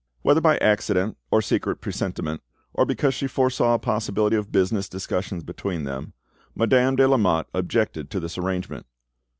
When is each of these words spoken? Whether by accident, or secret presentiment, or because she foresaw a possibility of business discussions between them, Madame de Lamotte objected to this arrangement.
Whether 0.23 0.41
by 0.41 0.57
accident, 0.57 1.15
or 1.29 1.43
secret 1.43 1.79
presentiment, 1.79 2.41
or 2.73 2.87
because 2.87 3.13
she 3.13 3.27
foresaw 3.27 3.75
a 3.75 3.77
possibility 3.77 4.35
of 4.35 4.51
business 4.51 4.89
discussions 4.89 5.43
between 5.43 5.83
them, 5.83 6.13
Madame 6.55 6.95
de 6.95 7.07
Lamotte 7.07 7.45
objected 7.53 8.09
to 8.09 8.19
this 8.19 8.35
arrangement. 8.35 8.87